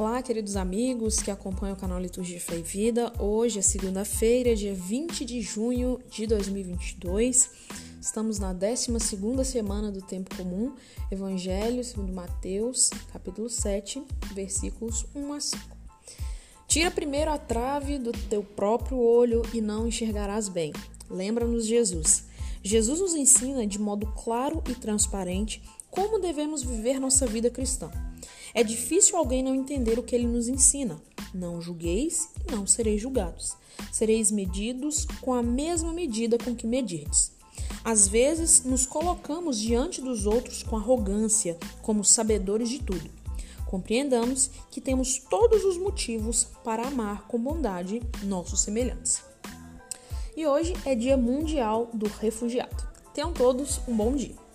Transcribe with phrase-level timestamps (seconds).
[0.00, 3.12] Olá, queridos amigos que acompanham o canal Liturgia Fé e Vida.
[3.18, 7.50] Hoje é segunda-feira, dia 20 de junho de 2022.
[8.00, 10.74] Estamos na 12ª semana do tempo comum,
[11.10, 14.02] Evangelho segundo Mateus, capítulo 7,
[14.32, 15.76] versículos 1 a 5.
[16.66, 20.72] Tira primeiro a trave do teu próprio olho e não enxergarás bem.
[21.10, 22.24] Lembra-nos Jesus.
[22.62, 27.90] Jesus nos ensina de modo claro e transparente como devemos viver nossa vida cristã.
[28.54, 31.00] É difícil alguém não entender o que ele nos ensina.
[31.32, 33.56] Não julgueis e não sereis julgados.
[33.92, 37.32] Sereis medidos com a mesma medida com que medirdes.
[37.84, 43.10] Às vezes, nos colocamos diante dos outros com arrogância, como sabedores de tudo.
[43.66, 49.22] Compreendamos que temos todos os motivos para amar com bondade nossos semelhantes.
[50.36, 52.88] E hoje é Dia Mundial do Refugiado.
[53.14, 54.49] Tenham todos um bom dia.